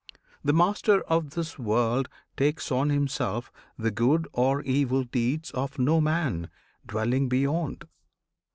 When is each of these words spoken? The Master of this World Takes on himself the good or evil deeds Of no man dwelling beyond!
The 0.43 0.51
Master 0.51 1.01
of 1.01 1.35
this 1.35 1.59
World 1.59 2.09
Takes 2.35 2.71
on 2.71 2.89
himself 2.89 3.51
the 3.77 3.91
good 3.91 4.27
or 4.33 4.63
evil 4.63 5.03
deeds 5.03 5.51
Of 5.51 5.77
no 5.77 6.01
man 6.01 6.49
dwelling 6.87 7.29
beyond! 7.29 7.85